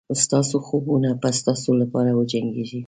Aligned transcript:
ستاسو 0.23 0.55
خوبونه 0.67 1.09
به 1.21 1.29
ستاسو 1.39 1.71
لپاره 1.81 2.11
وجنګېږي. 2.19 2.79